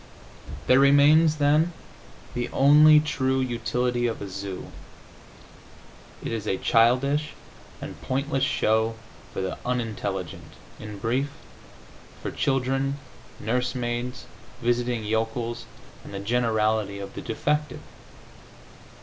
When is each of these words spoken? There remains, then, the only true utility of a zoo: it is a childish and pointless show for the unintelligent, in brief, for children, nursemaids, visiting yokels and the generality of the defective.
There 0.65 0.79
remains, 0.79 1.35
then, 1.35 1.73
the 2.33 2.49
only 2.49 2.99
true 2.99 3.39
utility 3.39 4.07
of 4.07 4.19
a 4.19 4.27
zoo: 4.27 4.71
it 6.23 6.31
is 6.31 6.47
a 6.47 6.57
childish 6.57 7.33
and 7.79 8.01
pointless 8.01 8.43
show 8.43 8.95
for 9.31 9.41
the 9.41 9.59
unintelligent, 9.63 10.53
in 10.79 10.97
brief, 10.97 11.29
for 12.19 12.31
children, 12.31 12.97
nursemaids, 13.39 14.25
visiting 14.59 15.03
yokels 15.03 15.67
and 16.03 16.15
the 16.15 16.19
generality 16.19 16.97
of 16.97 17.13
the 17.13 17.21
defective. 17.21 17.81